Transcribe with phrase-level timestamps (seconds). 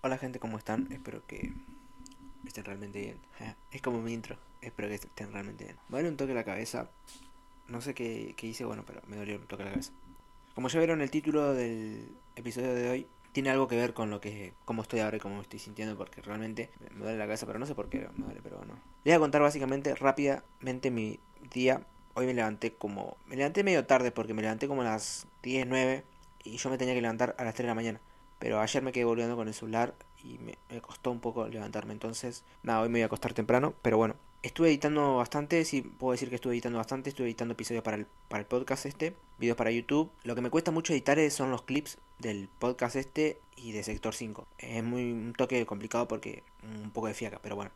[0.00, 0.86] Hola gente, ¿cómo están?
[0.92, 1.52] Espero que
[2.46, 3.18] estén realmente bien.
[3.72, 4.36] Es como mi intro.
[4.60, 5.76] Espero que estén realmente bien.
[5.88, 6.88] Me duele un toque la cabeza.
[7.66, 9.92] No sé qué, hice, bueno, pero me dolió un toque la cabeza.
[10.54, 14.20] Como ya vieron el título del episodio de hoy, tiene algo que ver con lo
[14.20, 17.46] que cómo estoy ahora y cómo me estoy sintiendo porque realmente me duele la cabeza,
[17.46, 18.74] pero no sé por qué me duele, pero bueno.
[19.02, 21.18] Les voy a contar básicamente rápidamente mi
[21.52, 21.82] día.
[22.14, 25.66] Hoy me levanté como me levanté medio tarde porque me levanté como a las 10,
[25.66, 26.04] 9
[26.44, 28.00] y yo me tenía que levantar a las 3 de la mañana.
[28.38, 31.92] Pero ayer me quedé volviendo con el celular y me, costó un poco levantarme.
[31.92, 33.74] Entonces, nada, hoy me voy a acostar temprano.
[33.82, 35.64] Pero bueno, estuve editando bastante.
[35.64, 37.10] Sí, puedo decir que estuve editando bastante.
[37.10, 40.10] Estuve editando episodios para el, para el podcast este, videos para YouTube.
[40.24, 44.14] Lo que me cuesta mucho editar son los clips del podcast este y de Sector
[44.14, 44.46] 5.
[44.58, 47.70] Es muy un toque complicado porque un poco de fiaca, pero bueno.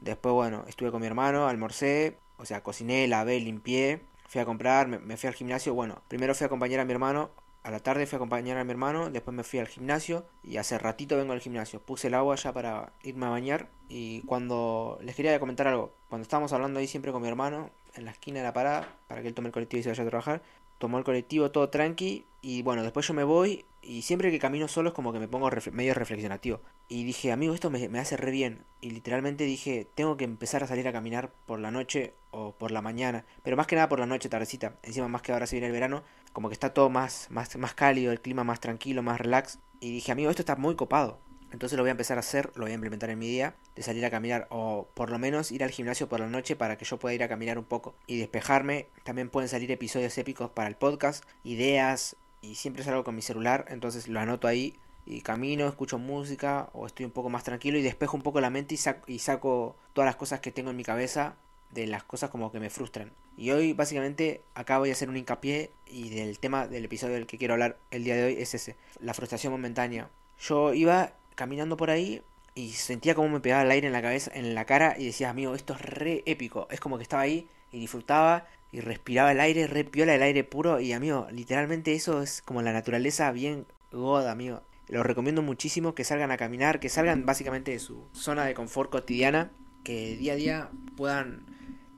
[0.00, 4.88] Después, bueno, estuve con mi hermano, almorcé, o sea, cociné, lavé, limpié, fui a comprar,
[4.88, 5.72] me, me, fui al gimnasio.
[5.72, 7.30] Bueno, primero fui a acompañar a mi hermano
[7.66, 10.58] a la tarde fui a acompañar a mi hermano, después me fui al gimnasio y
[10.58, 11.80] hace ratito vengo al gimnasio.
[11.80, 16.22] Puse el agua ya para irme a bañar y cuando les quería comentar algo, cuando
[16.22, 19.26] estábamos hablando ahí siempre con mi hermano en la esquina de la parada para que
[19.26, 20.42] él tome el colectivo y se vaya a trabajar,
[20.78, 24.68] tomó el colectivo todo tranqui y bueno, después yo me voy y siempre que camino
[24.68, 26.60] solo es como que me pongo medio reflexionativo.
[26.88, 28.64] Y dije, amigo, esto me, hace re bien.
[28.80, 32.70] Y literalmente dije, tengo que empezar a salir a caminar por la noche o por
[32.70, 33.24] la mañana.
[33.42, 34.74] Pero más que nada por la noche, tardecita.
[34.82, 37.74] Encima más que ahora se viene el verano, como que está todo más, más, más
[37.74, 39.58] cálido, el clima más tranquilo, más relax.
[39.80, 41.18] Y dije, amigo, esto está muy copado.
[41.52, 43.82] Entonces lo voy a empezar a hacer, lo voy a implementar en mi día, de
[43.82, 46.84] salir a caminar o por lo menos ir al gimnasio por la noche para que
[46.84, 48.88] yo pueda ir a caminar un poco y despejarme.
[49.04, 53.64] También pueden salir episodios épicos para el podcast, ideas y siempre salgo con mi celular,
[53.68, 54.76] entonces lo anoto ahí
[55.06, 58.50] y camino, escucho música o estoy un poco más tranquilo y despejo un poco la
[58.50, 61.36] mente y saco, y saco todas las cosas que tengo en mi cabeza
[61.70, 63.12] de las cosas como que me frustran.
[63.36, 67.26] Y hoy básicamente acá voy a hacer un hincapié y del tema del episodio del
[67.26, 70.10] que quiero hablar el día de hoy es ese, la frustración momentánea.
[70.40, 72.22] Yo iba caminando por ahí
[72.54, 75.30] y sentía como me pegaba el aire en la cabeza, en la cara y decía,
[75.30, 76.66] amigo, esto es re épico.
[76.70, 80.44] Es como que estaba ahí y disfrutaba y respiraba el aire, re piola el aire
[80.44, 84.62] puro y amigo, literalmente eso es como la naturaleza bien goda, amigo.
[84.88, 88.90] Los recomiendo muchísimo que salgan a caminar, que salgan básicamente de su zona de confort
[88.90, 89.50] cotidiana,
[89.84, 91.44] que día a día puedan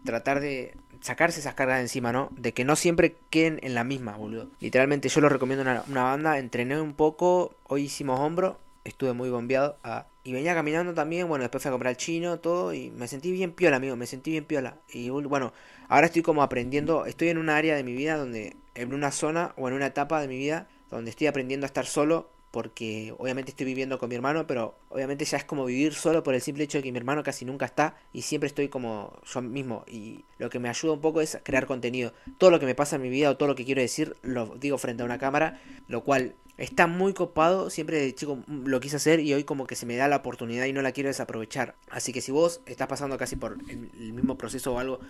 [0.04, 2.30] tratar de sacarse esas cargas de encima, ¿no?
[2.36, 4.50] De que no siempre queden en la misma, boludo.
[4.60, 9.30] Literalmente yo lo recomiendo una, una banda, entrené un poco, hoy hicimos hombro, estuve muy
[9.30, 12.90] bombeado ah, y venía caminando también, bueno, después fui a comprar el chino, todo, y
[12.90, 14.76] me sentí bien piola, amigo, me sentí bien piola.
[14.92, 15.52] Y bueno,
[15.88, 19.52] ahora estoy como aprendiendo, estoy en una área de mi vida donde, en una zona
[19.56, 23.50] o en una etapa de mi vida donde estoy aprendiendo a estar solo porque obviamente
[23.50, 26.64] estoy viviendo con mi hermano, pero obviamente ya es como vivir solo por el simple
[26.64, 30.24] hecho de que mi hermano casi nunca está y siempre estoy como yo mismo y
[30.38, 32.12] lo que me ayuda un poco es crear contenido.
[32.38, 34.56] Todo lo que me pasa en mi vida o todo lo que quiero decir lo
[34.56, 38.96] digo frente a una cámara, lo cual está muy copado, siempre de chico lo quise
[38.96, 41.76] hacer y hoy como que se me da la oportunidad y no la quiero desaprovechar.
[41.88, 45.00] Así que si vos estás pasando casi por el, mismo proceso o algo,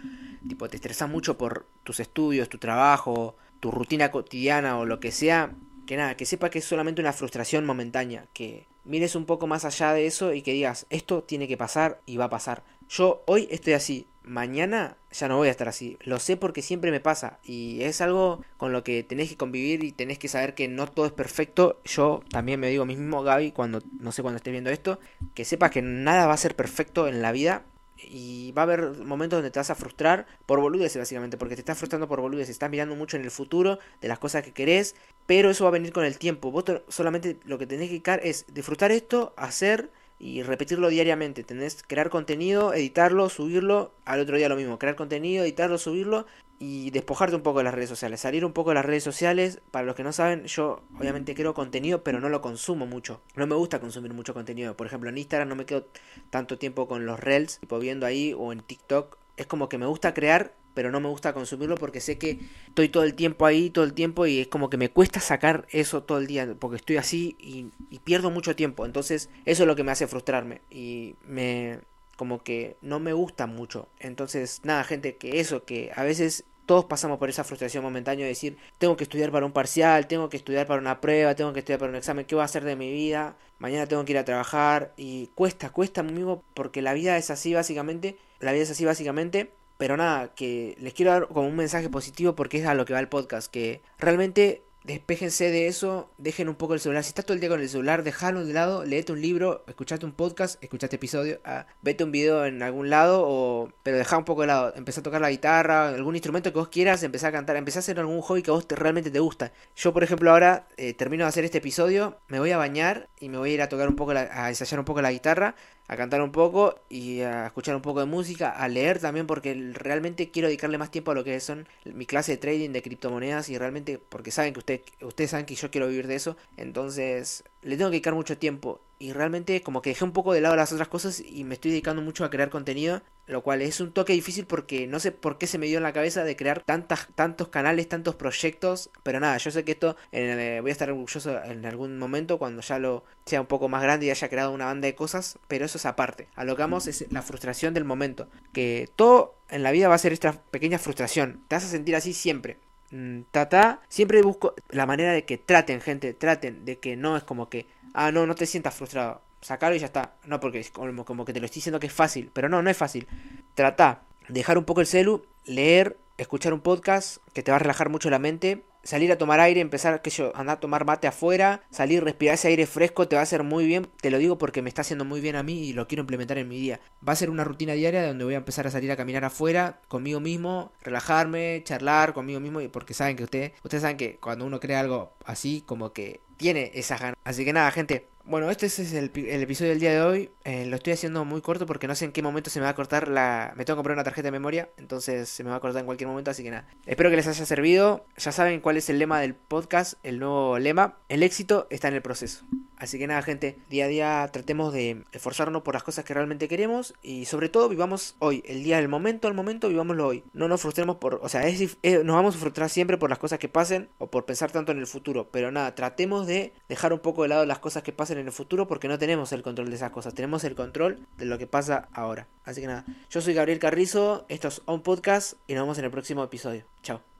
[0.46, 5.10] tipo te estresas mucho por tus estudios, tu trabajo, tu rutina cotidiana o lo que
[5.10, 5.54] sea,
[5.88, 9.64] que nada, que sepa que es solamente una frustración momentánea, que mires un poco más
[9.64, 12.62] allá de eso y que digas, esto tiene que pasar y va a pasar.
[12.90, 16.90] Yo hoy estoy así, mañana ya no voy a estar así, lo sé porque siempre
[16.90, 20.54] me pasa y es algo con lo que tenés que convivir y tenés que saber
[20.54, 21.80] que no todo es perfecto.
[21.86, 24.98] Yo también me digo mismo, Gaby, cuando no sé cuando estés viendo esto,
[25.34, 27.64] que sepas que nada va a ser perfecto en la vida
[27.96, 31.62] y va a haber momentos donde te vas a frustrar por boludeces básicamente, porque te
[31.62, 34.94] estás frustrando por boludeces, estás mirando mucho en el futuro de las cosas que querés,
[35.28, 36.50] pero eso va a venir con el tiempo.
[36.50, 41.44] Vos solamente lo que tenés que dedicar es disfrutar esto, hacer y repetirlo diariamente.
[41.44, 46.24] Tenés crear contenido, editarlo, subirlo, al otro día lo mismo, crear contenido, editarlo, subirlo
[46.58, 49.60] y despojarte un poco de las redes sociales, salir un poco de las redes sociales.
[49.70, 53.20] Para los que no saben, yo obviamente creo contenido, pero no lo consumo mucho.
[53.36, 54.78] No me gusta consumir mucho contenido.
[54.78, 55.88] Por ejemplo, en Instagram no me quedo
[56.30, 59.18] tanto tiempo con los reels, tipo viendo ahí, o en TikTok.
[59.36, 62.88] Es como que me gusta crear, pero no me gusta consumirlo porque sé que estoy
[62.88, 66.04] todo el tiempo ahí, todo el tiempo, y es como que me cuesta sacar eso
[66.04, 67.72] todo el día, porque estoy así y,
[68.04, 68.86] pierdo mucho tiempo.
[68.86, 70.60] Entonces, eso es lo que me hace frustrarme.
[70.70, 71.80] Y me,
[72.14, 73.88] como que no me gusta mucho.
[73.98, 78.28] Entonces, nada, gente, que eso, que a veces todos pasamos por esa frustración momentánea de
[78.28, 81.58] decir, tengo que estudiar para un parcial, tengo que estudiar para una prueba, tengo que
[81.58, 83.36] estudiar para un examen, ¿qué voy a hacer de mi vida?
[83.58, 87.52] Mañana tengo que ir a trabajar y cuesta, cuesta amigo, porque la vida es así
[87.52, 91.88] básicamente, la vida es así básicamente, pero nada, que les quiero dar como un mensaje
[91.88, 96.48] positivo porque es a lo que va el podcast, que realmente Despéjense de eso, dejen
[96.48, 97.04] un poco el celular.
[97.04, 100.06] Si estás todo el día con el celular, déjalo de lado, leete un libro, escuchate
[100.06, 103.70] un podcast, escuchate episodio, ah, vete un video en algún lado, o...
[103.82, 104.72] pero deja un poco de lado.
[104.76, 107.80] Empezá a tocar la guitarra, algún instrumento que vos quieras, empezá a cantar, empezá a
[107.80, 109.52] hacer algún hobby que a vos realmente te gusta.
[109.76, 113.28] Yo, por ejemplo, ahora eh, termino de hacer este episodio, me voy a bañar y
[113.28, 115.54] me voy a ir a tocar un poco, a ensayar un poco la guitarra
[115.88, 119.54] a cantar un poco y a escuchar un poco de música, a leer también porque
[119.72, 123.48] realmente quiero dedicarle más tiempo a lo que son mi clase de trading de criptomonedas
[123.48, 127.42] y realmente porque saben que ustedes, ustedes saben que yo quiero vivir de eso, entonces
[127.62, 130.56] le tengo que dedicar mucho tiempo y realmente como que dejé un poco de lado
[130.56, 133.92] las otras cosas y me estoy dedicando mucho a crear contenido, lo cual es un
[133.92, 136.62] toque difícil porque no sé por qué se me dio en la cabeza de crear
[136.62, 140.90] tantas, tantos canales, tantos proyectos, pero nada, yo sé que esto eh, voy a estar
[140.90, 144.52] orgulloso en algún momento cuando ya lo sea un poco más grande y haya creado
[144.52, 146.28] una banda de cosas, pero eso es aparte.
[146.34, 146.44] A
[146.86, 150.78] es la frustración del momento, que todo en la vida va a ser esta pequeña
[150.78, 152.58] frustración, te vas a sentir así siempre.
[152.90, 157.22] Mm, tata, siempre busco la manera de que traten, gente, traten, de que no es
[157.22, 160.14] como que ah, no, no te sientas frustrado, sacarlo y ya está.
[160.24, 162.62] No, porque es como, como que te lo estoy diciendo que es fácil, pero no,
[162.62, 163.06] no es fácil.
[163.54, 167.88] Trata, dejar un poco el celu, leer, escuchar un podcast que te va a relajar
[167.88, 171.60] mucho la mente, salir a tomar aire, empezar que yo andar a tomar mate afuera,
[171.70, 174.62] salir, respirar ese aire fresco te va a hacer muy bien, te lo digo porque
[174.62, 176.80] me está haciendo muy bien a mí y lo quiero implementar en mi día.
[177.06, 179.78] Va a ser una rutina diaria donde voy a empezar a salir a caminar afuera
[179.88, 184.58] conmigo mismo, relajarme, charlar conmigo mismo porque saben que ustedes, ustedes saben que cuando uno
[184.58, 187.16] crea algo así como que tiene esas ganas.
[187.24, 190.30] Así que nada, gente, bueno, este es el, episodio del día de hoy.
[190.44, 192.70] Eh, lo estoy haciendo muy corto porque no sé en qué momento se me va
[192.70, 193.54] a cortar la...
[193.56, 195.86] Me tengo que comprar una tarjeta de memoria, entonces se me va a cortar en
[195.86, 196.66] cualquier momento, así que nada.
[196.86, 198.04] Espero que les haya servido.
[198.18, 200.98] Ya saben cuál es el lema del podcast, el nuevo lema.
[201.08, 202.44] El éxito está en el proceso.
[202.78, 206.46] Así que nada, gente, día a día tratemos de esforzarnos por las cosas que realmente
[206.46, 210.22] queremos y sobre todo vivamos hoy, el día del momento al momento, vivámoslo hoy.
[210.32, 213.40] No nos frustremos por, o sea, es, nos vamos a frustrar siempre por las cosas
[213.40, 217.00] que pasen o por pensar tanto en el futuro, pero nada, tratemos de dejar un
[217.00, 219.70] poco de lado las cosas que pasen en el futuro porque no tenemos el control
[219.70, 222.28] de esas cosas, tenemos el control de lo que pasa ahora.
[222.44, 225.84] Así que nada, yo soy Gabriel Carrizo, esto es On Podcast y nos vemos en
[225.84, 226.64] el próximo episodio.
[226.82, 227.17] Chao.